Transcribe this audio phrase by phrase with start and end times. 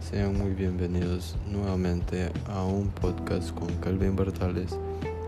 [0.00, 4.76] sean muy bienvenidos nuevamente a un podcast con Calvin Bartales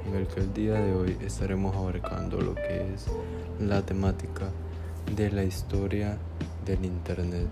[0.04, 3.06] en el que el día de hoy estaremos abarcando lo que es
[3.60, 4.48] la temática
[5.14, 6.18] de la historia
[6.64, 7.46] del Internet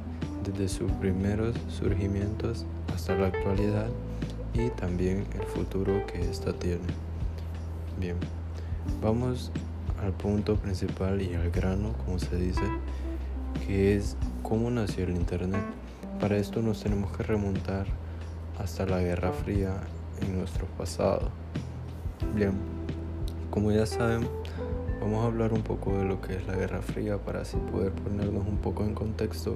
[0.45, 3.87] desde sus primeros surgimientos hasta la actualidad
[4.55, 6.81] y también el futuro que ésta tiene.
[8.01, 8.17] Bien,
[9.01, 9.53] vamos
[10.03, 12.65] al punto principal y al grano, como se dice,
[13.65, 15.84] que es cómo nació el Internet.
[16.25, 17.85] Para esto nos tenemos que remontar
[18.59, 19.75] hasta la Guerra Fría
[20.23, 21.29] en nuestro pasado.
[22.35, 22.53] Bien,
[23.51, 24.27] como ya saben,
[25.03, 27.93] vamos a hablar un poco de lo que es la Guerra Fría para así poder
[27.93, 29.53] ponernos un poco en contexto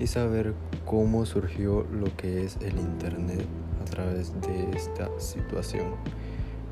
[0.00, 0.54] y saber
[0.86, 3.44] cómo surgió lo que es el Internet
[3.82, 5.88] a través de esta situación.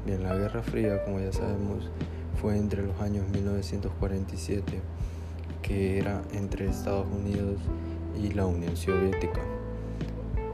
[0.06, 1.90] Bien, la Guerra Fría, como ya sabemos,
[2.40, 4.80] fue entre los años 1947
[5.66, 7.59] que era entre Estados Unidos
[7.92, 7.95] y
[8.34, 9.40] la Unión Soviética.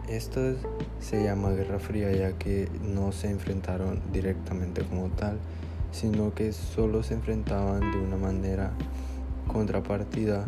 [0.09, 0.41] Esto
[1.01, 5.39] se llama Guerra Fría ya que no se enfrentaron directamente como tal,
[5.91, 8.73] sino que solo se enfrentaban de una manera
[9.47, 10.47] contrapartida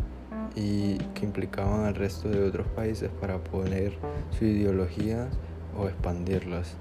[0.55, 3.93] y que implicaban al resto de otros países para poner
[4.37, 5.29] su ideología
[5.77, 6.75] o expandirlas.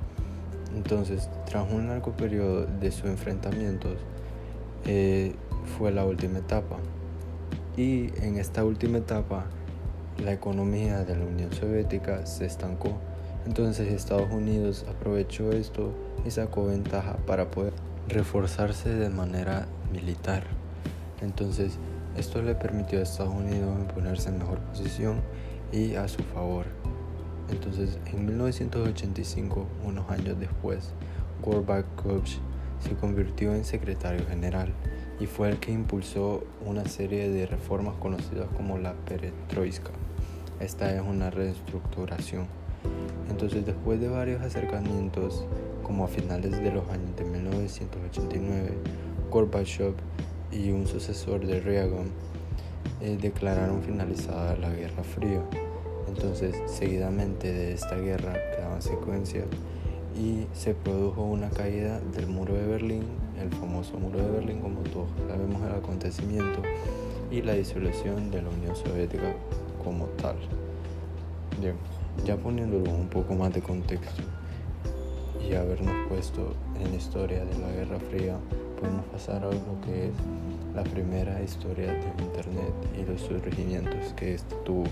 [0.76, 3.96] Entonces, tras un largo periodo de sus enfrentamientos,
[4.84, 5.34] eh,
[5.78, 6.76] fue la última etapa.
[7.76, 9.46] Y en esta última etapa,
[10.18, 12.98] la economía de la Unión Soviética se estancó.
[13.46, 15.92] Entonces Estados Unidos aprovechó esto
[16.24, 17.72] y sacó ventaja para poder
[18.08, 20.44] reforzarse de manera militar.
[21.20, 21.78] Entonces
[22.16, 25.20] esto le permitió a Estados Unidos ponerse en mejor posición
[25.72, 26.66] y a su favor.
[27.50, 30.90] Entonces en 1985, unos años después,
[31.42, 32.24] Gorbachev
[32.80, 34.72] se convirtió en secretario general
[35.20, 39.90] y fue el que impulsó una serie de reformas conocidas como la perestroika.
[40.60, 42.46] Esta es una reestructuración.
[43.30, 45.44] Entonces, después de varios acercamientos,
[45.82, 48.72] como a finales de los años de 1989,
[49.30, 49.94] Gorbachev
[50.52, 52.10] y un sucesor de Reagan
[53.00, 55.42] eh, declararon finalizada la Guerra Fría.
[56.08, 59.46] Entonces, seguidamente de esta guerra quedaban secuencias
[60.16, 63.04] y se produjo una caída del muro de Berlín,
[63.40, 66.60] el famoso muro de Berlín como todos sabemos el acontecimiento,
[67.30, 69.34] y la disolución de la Unión Soviética
[69.82, 70.36] como tal.
[71.60, 71.74] Bien,
[72.24, 74.22] ya poniéndolo un poco más de contexto
[75.48, 78.36] y habernos puesto en la historia de la Guerra Fría,
[78.80, 80.14] podemos pasar a lo que es
[80.74, 84.84] la primera historia del Internet y los surgimientos que esto tuvo.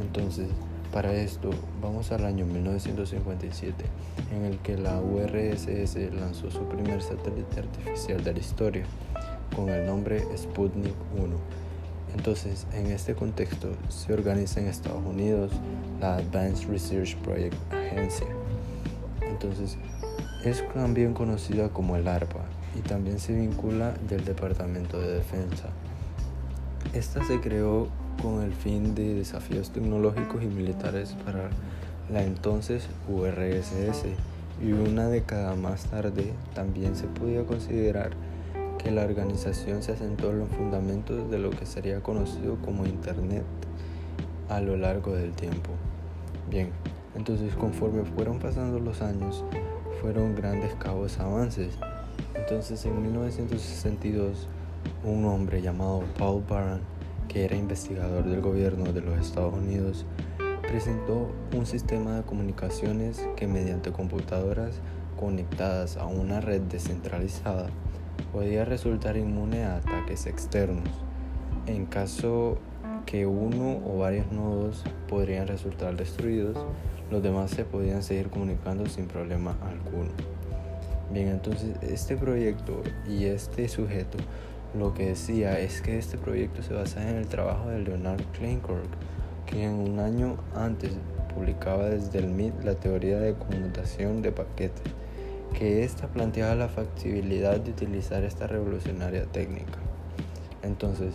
[0.00, 0.48] Entonces,
[0.94, 1.50] para esto,
[1.82, 3.84] vamos al año 1957,
[4.32, 8.84] en el que la URSS lanzó su primer satélite artificial de la historia,
[9.56, 11.36] con el nombre Sputnik 1.
[12.16, 15.50] Entonces, en este contexto, se organiza en Estados Unidos
[16.00, 18.26] la Advanced Research Project Agency.
[19.22, 19.76] Entonces,
[20.44, 22.44] es también conocida como el ARPA
[22.78, 25.70] y también se vincula del Departamento de Defensa.
[26.92, 27.88] Esta se creó
[28.20, 31.50] con el fin de desafíos tecnológicos y militares para
[32.10, 34.04] la entonces URSS
[34.62, 38.10] y una década más tarde también se podía considerar
[38.78, 43.44] que la organización se asentó en los fundamentos de lo que sería conocido como Internet
[44.48, 45.70] a lo largo del tiempo.
[46.50, 46.70] Bien,
[47.16, 49.42] entonces conforme fueron pasando los años,
[50.00, 51.78] fueron grandes cabos avances.
[52.34, 54.48] Entonces en 1962,
[55.04, 56.80] un hombre llamado Paul Baran
[57.28, 60.06] que era investigador del gobierno de los Estados Unidos,
[60.62, 64.80] presentó un sistema de comunicaciones que mediante computadoras
[65.18, 67.68] conectadas a una red descentralizada
[68.32, 70.88] podía resultar inmune a ataques externos.
[71.66, 72.58] En caso
[73.06, 76.58] que uno o varios nodos podrían resultar destruidos,
[77.10, 80.10] los demás se podían seguir comunicando sin problema alguno.
[81.12, 84.18] Bien, entonces este proyecto y este sujeto
[84.78, 88.88] lo que decía es que este proyecto se basa en el trabajo de Leonard Kleinkorg,
[89.46, 90.92] quien un año antes
[91.32, 94.82] publicaba desde el MIT la teoría de conmutación de paquetes,
[95.56, 99.78] que ésta planteaba la factibilidad de utilizar esta revolucionaria técnica.
[100.62, 101.14] Entonces,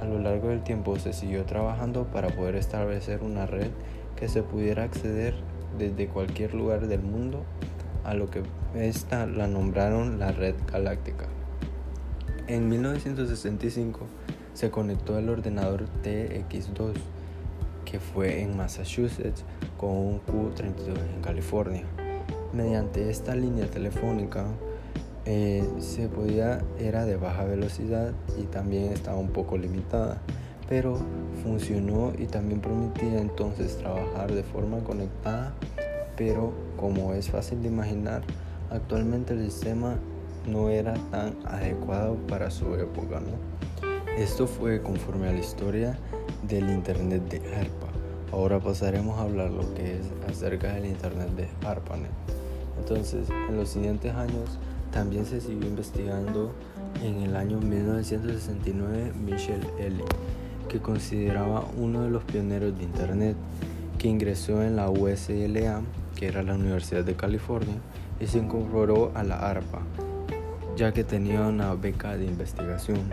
[0.00, 3.70] a lo largo del tiempo se siguió trabajando para poder establecer una red
[4.16, 5.34] que se pudiera acceder
[5.78, 7.44] desde cualquier lugar del mundo,
[8.04, 8.42] a lo que
[8.74, 11.26] esta la nombraron la red galáctica.
[12.46, 14.00] En 1965
[14.52, 16.92] se conectó el ordenador TX2
[17.86, 19.44] que fue en Massachusetts
[19.78, 21.84] con un Q32 en California.
[22.52, 24.44] Mediante esta línea telefónica
[25.24, 30.20] eh, se podía era de baja velocidad y también estaba un poco limitada,
[30.68, 30.98] pero
[31.42, 35.54] funcionó y también permitía entonces trabajar de forma conectada,
[36.18, 38.22] pero como es fácil de imaginar,
[38.70, 39.96] actualmente el sistema
[40.46, 43.20] no era tan adecuado para su época.
[44.16, 45.98] Esto fue conforme a la historia
[46.46, 47.88] del Internet de ARPA.
[48.32, 52.10] Ahora pasaremos a hablar lo que es acerca del Internet de ARPANET.
[52.78, 54.58] Entonces, en los siguientes años
[54.92, 56.52] también se siguió investigando
[57.02, 60.04] en el año 1969 Michel Elie
[60.68, 63.36] que consideraba uno de los pioneros de Internet,
[63.98, 65.82] que ingresó en la USLA,
[66.16, 67.76] que era la Universidad de California,
[68.20, 69.82] y se incorporó a la ARPA,
[70.76, 73.10] ya que tenía una beca de investigación.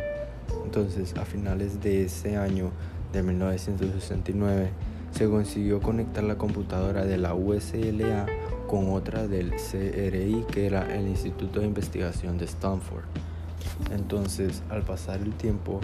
[0.65, 2.71] Entonces, a finales de ese año
[3.13, 4.69] de 1969,
[5.11, 8.25] se consiguió conectar la computadora de la USLA
[8.67, 13.03] con otra del CRI, que era el Instituto de Investigación de Stanford.
[13.91, 15.81] Entonces, al pasar el tiempo,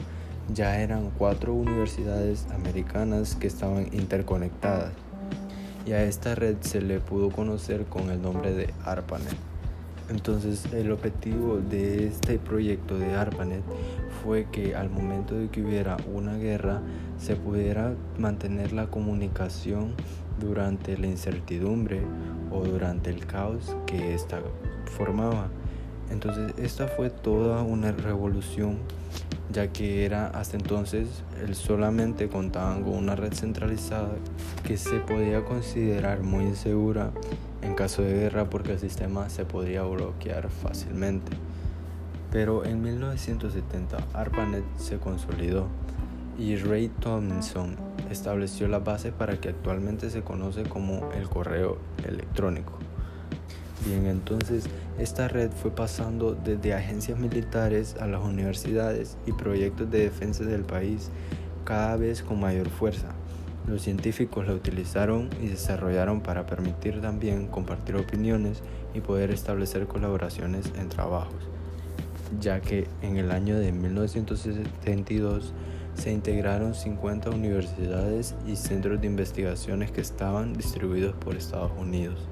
[0.53, 4.93] ya eran cuatro universidades americanas que estaban interconectadas
[5.87, 9.56] y a esta red se le pudo conocer con el nombre de ARPANET.
[10.09, 13.63] Entonces el objetivo de este proyecto de ARPANET
[14.23, 16.81] fue que al momento de que hubiera una guerra
[17.17, 19.93] se pudiera mantener la comunicación
[20.39, 22.01] durante la incertidumbre
[22.51, 24.39] o durante el caos que esta
[24.97, 25.49] formaba.
[26.09, 28.77] Entonces esta fue toda una revolución
[29.51, 31.07] ya que era hasta entonces
[31.41, 34.11] el solamente contaban con una red centralizada
[34.65, 37.11] que se podía considerar muy insegura
[37.67, 41.35] en caso de guerra porque el sistema se podía bloquear fácilmente.
[42.31, 45.67] Pero en 1970 ARPANET se consolidó
[46.39, 47.75] y Ray Tomlinson
[48.09, 51.77] estableció la base para que actualmente se conoce como el correo
[52.07, 52.73] electrónico.
[53.85, 54.65] Bien, entonces
[54.97, 60.63] esta red fue pasando desde agencias militares a las universidades y proyectos de defensa del
[60.63, 61.09] país
[61.65, 63.16] cada vez con mayor fuerza.
[63.67, 70.71] Los científicos la utilizaron y desarrollaron para permitir también compartir opiniones y poder establecer colaboraciones
[70.79, 71.49] en trabajos,
[72.39, 75.53] ya que en el año de 1972
[75.95, 82.25] se integraron 50 universidades y centros de investigaciones que estaban distribuidos por Estados Unidos.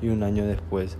[0.00, 0.96] Y un año después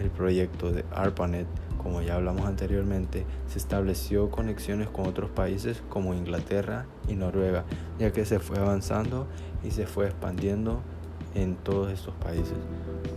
[0.00, 1.46] el proyecto de ARPANET,
[1.82, 7.64] como ya hablamos anteriormente, se estableció conexiones con otros países como Inglaterra y Noruega,
[7.98, 9.26] ya que se fue avanzando
[9.64, 10.80] y se fue expandiendo
[11.34, 12.56] en todos estos países.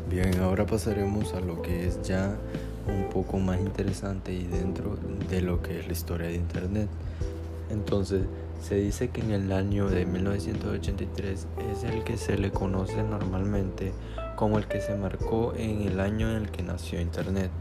[0.09, 2.37] Bien, ahora pasaremos a lo que es ya
[2.87, 4.97] un poco más interesante y dentro
[5.29, 6.89] de lo que es la historia de Internet.
[7.69, 8.25] Entonces,
[8.61, 13.91] se dice que en el año de 1983 es el que se le conoce normalmente
[14.35, 17.51] como el que se marcó en el año en el que nació Internet,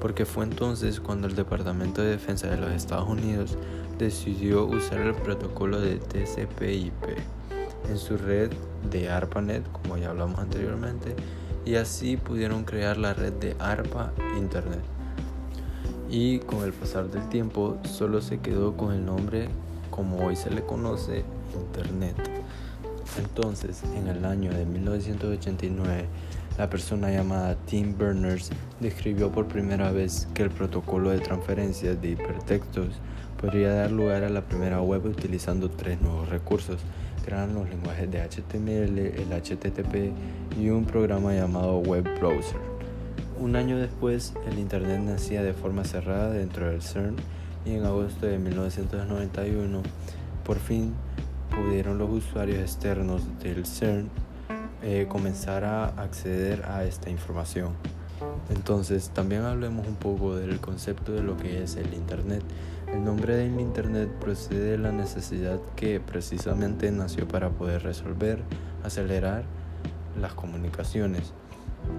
[0.00, 3.56] porque fue entonces cuando el Departamento de Defensa de los Estados Unidos
[3.98, 7.18] decidió usar el protocolo de TCP/IP
[7.88, 8.50] en su red
[8.90, 11.14] de ARPANET, como ya hablamos anteriormente,
[11.64, 14.80] y así pudieron crear la red de ARPA Internet.
[16.10, 19.48] Y con el pasar del tiempo solo se quedó con el nombre
[19.90, 21.24] como hoy se le conoce
[21.54, 22.16] Internet.
[23.18, 26.06] Entonces, en el año de 1989,
[26.58, 28.50] la persona llamada Tim Berners
[28.80, 32.88] describió por primera vez que el protocolo de transferencia de hipertextos
[33.40, 36.78] podría dar lugar a la primera web utilizando tres nuevos recursos,
[37.24, 40.12] que eran los lenguajes de HTML, el HTTP
[40.60, 42.60] y un programa llamado Web Browser.
[43.38, 47.16] Un año después, el Internet nacía de forma cerrada dentro del CERN
[47.64, 49.82] y en agosto de 1991,
[50.44, 50.92] por fin
[51.50, 54.10] pudieron los usuarios externos del CERN
[54.82, 57.74] eh, comenzar a acceder a esta información.
[58.50, 62.42] Entonces, también hablemos un poco del concepto de lo que es el Internet.
[62.92, 68.42] El nombre del Internet procede de la necesidad que precisamente nació para poder resolver,
[68.82, 69.44] acelerar
[70.20, 71.32] las comunicaciones,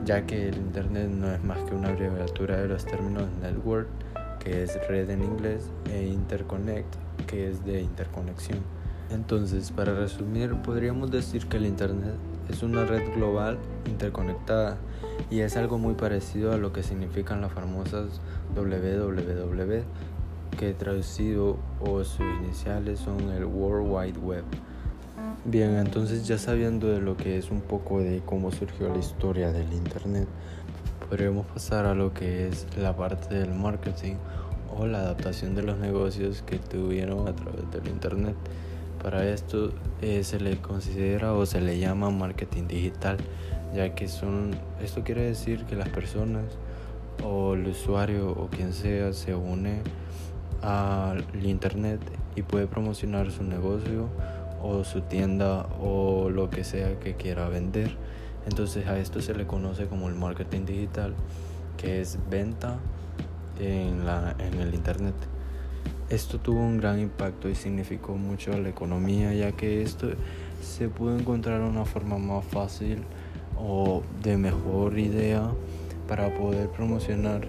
[0.06, 3.88] ya que el Internet no es más que una abreviatura de los términos network,
[4.40, 6.96] que es red en inglés, e interconnect,
[7.28, 8.60] que es de interconexión.
[9.12, 12.16] Entonces, para resumir, podríamos decir que el Internet
[12.51, 14.77] es una red global interconectada
[15.29, 18.22] y es algo muy parecido a lo que significan las famosas
[18.55, 19.84] www,
[20.60, 24.43] que traducido o sus iniciales son el World Wide Web.
[25.46, 29.51] Bien, entonces ya sabiendo de lo que es un poco de cómo surgió la historia
[29.51, 30.27] del Internet,
[31.10, 34.15] podríamos pasar a lo que es la parte del marketing
[34.77, 38.36] o la adaptación de los negocios que tuvieron a través del Internet.
[39.01, 43.17] Para esto eh, se le considera o se le llama marketing digital,
[43.74, 46.43] ya que son, esto quiere decir que las personas
[47.24, 49.81] o el usuario o quien sea se une
[50.62, 52.00] al internet
[52.36, 54.08] y puede promocionar su negocio
[54.62, 57.98] o su tienda o lo que sea que quiera vender.
[58.48, 61.15] Entonces a esto se le conoce como el marketing digital,
[61.77, 62.77] que es venta
[63.60, 65.15] en, la, en el Internet.
[66.12, 70.10] Esto tuvo un gran impacto y significó mucho a la economía, ya que esto
[70.62, 72.98] se pudo encontrar una forma más fácil
[73.58, 75.50] o de mejor idea
[76.10, 77.48] para poder promocionar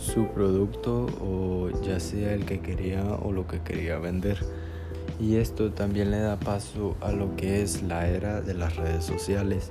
[0.00, 4.38] su producto o ya sea el que quería o lo que quería vender.
[5.20, 9.04] Y esto también le da paso a lo que es la era de las redes
[9.04, 9.70] sociales.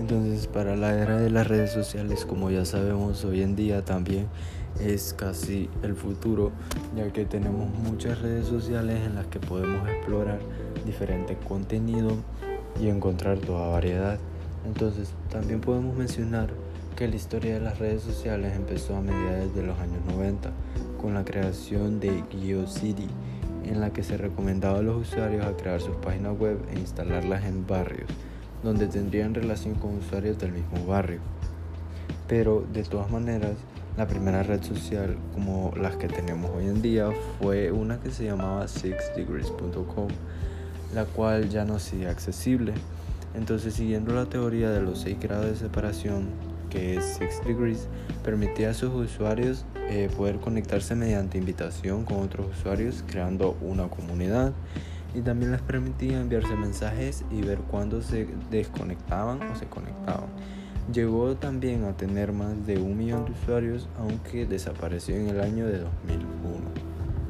[0.00, 4.26] Entonces para la era de las redes sociales, como ya sabemos hoy en día también
[4.80, 6.52] es casi el futuro,
[6.96, 10.40] ya que tenemos muchas redes sociales en las que podemos explorar
[10.84, 12.12] diferente contenido
[12.80, 14.18] y encontrar toda variedad.
[14.66, 16.50] Entonces también podemos mencionar
[16.96, 20.50] que la historia de las redes sociales empezó a mediados de los años 90
[21.00, 23.06] con la creación de GeoCity,
[23.64, 27.44] en la que se recomendaba a los usuarios a crear sus páginas web e instalarlas
[27.44, 28.08] en barrios,
[28.62, 31.20] donde tendrían relación con usuarios del mismo barrio.
[32.26, 33.52] Pero de todas maneras,
[33.96, 38.24] la primera red social como las que tenemos hoy en día fue una que se
[38.24, 40.08] llamaba sixdegrees.com,
[40.94, 42.74] la cual ya no sigue accesible.
[43.34, 46.28] Entonces, siguiendo la teoría de los 6 grados de separación,
[46.68, 47.88] que es Six Degrees,
[48.24, 54.52] permitía a sus usuarios eh, poder conectarse mediante invitación con otros usuarios, creando una comunidad.
[55.14, 60.28] Y también les permitía enviarse mensajes y ver cuándo se desconectaban o se conectaban.
[60.92, 65.66] Llegó también a tener más de un millón de usuarios, aunque desapareció en el año
[65.66, 66.24] de 2001.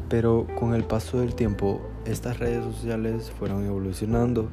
[0.09, 4.49] Pero con el paso del tiempo, estas redes sociales fueron evolucionando.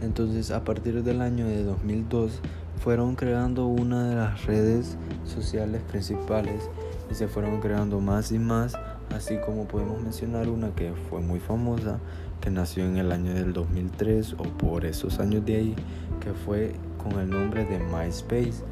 [0.00, 2.40] Entonces, a partir del año de 2002,
[2.82, 6.70] fueron creando una de las redes sociales principales
[7.10, 8.74] y se fueron creando más y más,
[9.14, 11.98] así como podemos mencionar una que fue muy famosa,
[12.40, 15.76] que nació en el año del 2003 o por esos años de ahí,
[16.20, 16.74] que fue
[17.08, 18.64] con el nombre de MySpace.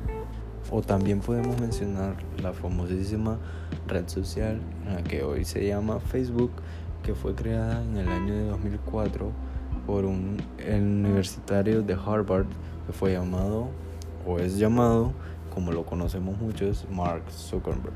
[0.71, 3.38] O también podemos mencionar la famosísima
[3.87, 4.61] red social
[5.09, 6.50] que hoy se llama Facebook,
[7.03, 9.31] que fue creada en el año de 2004
[9.87, 12.47] por un universitario de Harvard
[12.87, 13.69] que fue llamado
[14.26, 15.12] o es llamado,
[15.53, 17.93] como lo conocemos muchos, Mark Zuckerberg.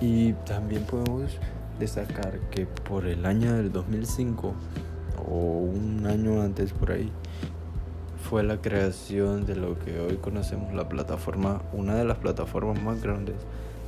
[0.00, 1.38] Y también podemos
[1.78, 4.54] destacar que por el año del 2005
[5.30, 7.12] o un año antes por ahí
[8.28, 13.02] fue la creación de lo que hoy conocemos la plataforma, una de las plataformas más
[13.02, 13.36] grandes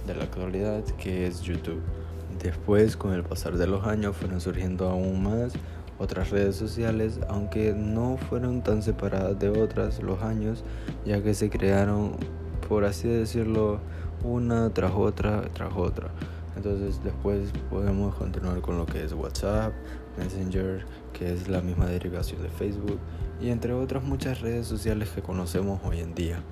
[0.07, 1.83] de la actualidad, que es YouTube.
[2.43, 5.53] Después, con el pasar de los años, fueron surgiendo aún más
[5.99, 10.65] otras redes sociales, aunque no fueron tan separadas de otras los años,
[11.05, 12.13] ya que se crearon,
[12.67, 13.81] por así decirlo,
[14.25, 16.09] una tras otra, tras otra.
[16.57, 19.73] Entonces después podemos continuar con lo que es WhatsApp,
[20.19, 22.99] Messenger, que es la misma derivación de Facebook,
[23.41, 26.43] y entre otras muchas redes sociales que conocemos hoy en día.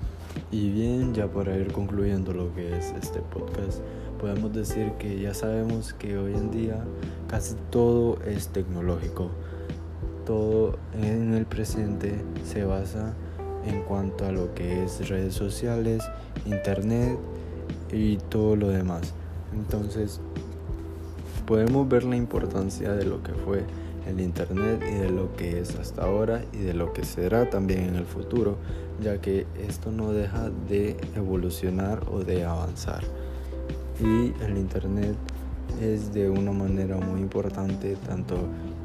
[0.51, 3.81] Y bien, ya para ir concluyendo lo que es este podcast,
[4.21, 6.85] podemos decir que ya sabemos que hoy en día
[7.29, 9.31] casi todo es tecnológico.
[10.25, 13.15] Todo en el presente se basa
[13.67, 16.03] en cuanto a lo que es redes sociales,
[16.47, 17.19] internet
[17.93, 19.15] y todo lo demás.
[19.53, 20.21] Entonces,
[21.47, 23.65] podemos ver la importancia de lo que fue
[24.07, 27.81] el Internet y de lo que es hasta ahora y de lo que será también
[27.85, 28.57] en el futuro,
[29.03, 33.03] ya que esto no deja de evolucionar o de avanzar.
[34.01, 35.17] Y el Internet
[35.81, 38.37] es de una manera muy importante tanto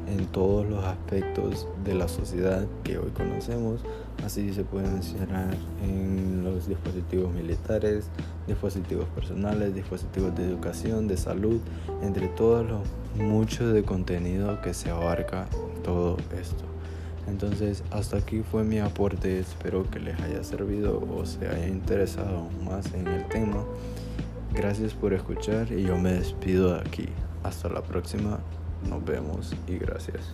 [0.06, 3.80] en todos los aspectos de la sociedad que hoy conocemos.
[4.24, 8.08] Así se puede mencionar en los dispositivos militares,
[8.46, 11.60] dispositivos personales, dispositivos de educación, de salud,
[12.02, 12.80] entre todos los
[13.16, 15.46] muchos de contenido que se abarca
[15.82, 16.64] todo esto.
[17.26, 19.38] Entonces, hasta aquí fue mi aporte.
[19.38, 23.64] Espero que les haya servido o se haya interesado más en el tema.
[24.52, 27.08] Gracias por escuchar y yo me despido de aquí.
[27.42, 28.40] Hasta la próxima.
[28.88, 30.32] Nos vemos y gracias.